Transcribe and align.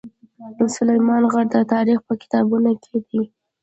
سلیمان 0.75 1.23
غر 1.31 1.45
د 1.53 1.55
تاریخ 1.73 1.99
په 2.07 2.13
کتابونو 2.21 2.71
کې 2.83 2.95
دی. 3.07 3.21